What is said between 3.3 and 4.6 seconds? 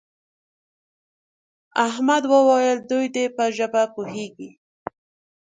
په ژبه پوهېږي.